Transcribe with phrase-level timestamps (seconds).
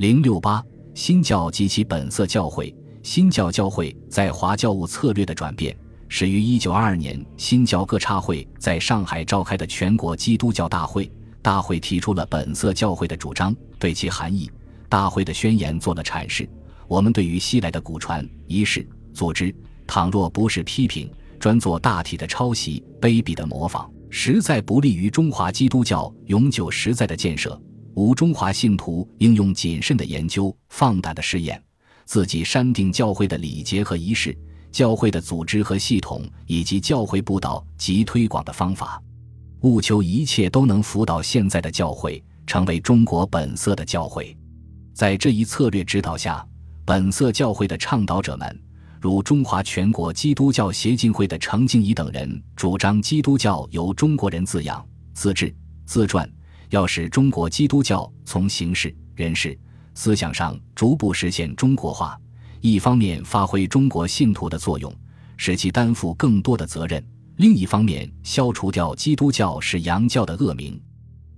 [0.00, 2.74] 零六八新教及其本色教会。
[3.02, 5.76] 新教教会在华教务策略的转变，
[6.08, 11.12] 始于一九二二年新教各差会在上海召开的全国基督教大会。
[11.42, 14.50] 大会提出了本色教会的主张，对其含义，
[14.88, 16.48] 大会的宣言做了阐释。
[16.88, 19.54] 我们对于西来的古传仪式组织，
[19.86, 27.60] 倘若不是批评，专做大体的抄袭、卑鄙的模仿，实在不利于中华基督教永久实在的建设。
[28.00, 31.62] 吾中华信徒应用谨慎的研究、放胆的试验，
[32.06, 34.34] 自己删定教会的礼节和仪式、
[34.72, 39.02] 教会的组织和系统，以及教会布道及推广的方法。
[39.64, 44.34] 务求一切都能辅导现在的教会成为中国本色的教会。
[44.94, 46.42] 在这一策略指导下，
[46.86, 48.62] 本色教会的倡导者们，
[48.98, 55.54] 如中华全国基督教协进会的程敬怡等人，主张基督教由中国人自养、自治、
[55.84, 56.26] 自传，
[56.70, 59.58] 要使中国基督教从形式、人事、
[59.94, 62.18] 思想上逐步实现中国化。
[62.60, 64.94] 一方面发挥中国信徒的作用，
[65.36, 67.04] 使其担负更多的责任。
[67.36, 70.80] 另一方面，消除掉基督教是洋教的恶名。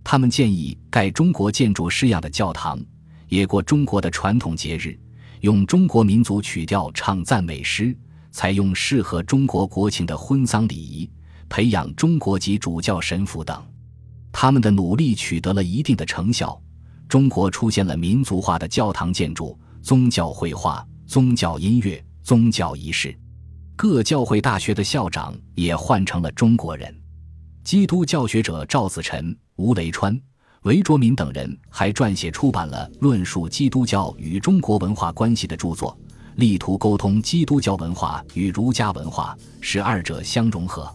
[0.05, 2.79] 他们建议盖中国建筑式样的教堂，
[3.29, 4.99] 也过中国的传统节日，
[5.41, 7.97] 用中国民族曲调唱赞美诗，
[8.33, 11.09] 采用适合中国国情的婚丧礼仪，
[11.49, 13.65] 培养中国籍主教神父等。
[14.33, 16.61] 他们的努力取得了一定的成效，
[17.09, 23.17] 中国出现了民族化的教堂建筑、宗教绘画、宗教音乐、宗教仪式。
[23.77, 26.95] 各教会大学的校长也换成了中国人，
[27.65, 30.19] 基督教学者赵子晨、吴雷川、
[30.63, 35.99] 韦卓民等人还撰写出版了论述基督教与中国文化关系的著作，
[36.37, 40.93] 力图沟通基督教文化与儒家文化，使二者相融合。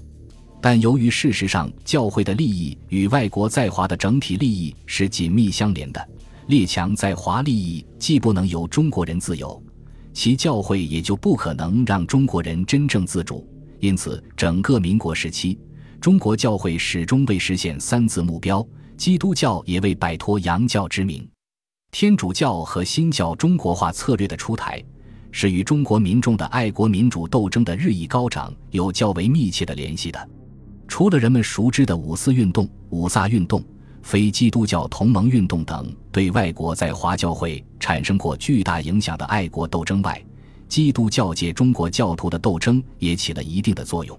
[0.60, 6.10] 但由于事实上教会的利益与外国在华的整体利益是紧密相连的，
[6.48, 9.62] 列强在华利益既不能由中国人自由。
[10.14, 13.48] 其教会也就不可能让中国人真正自主，
[13.80, 15.60] 因此整个民国时期，
[16.02, 18.67] 中国教会始终未实现三字目标，
[18.98, 21.26] 基督教也未摆脱洋教之名。
[21.92, 24.84] 天主教和新教中国化策略的出台，
[25.32, 30.30] 是与中国民众的爱国民主斗争的日益高涨有较为密切的联系的。
[30.87, 33.64] 除了人们熟知的五四运动、五卅运动。
[34.03, 40.23] 非基督教同盟运动等对外国在华教会产生过巨大影响的爱国斗争外，
[40.70, 44.17] 基督教界中国教徒的斗争也起了一定的作用。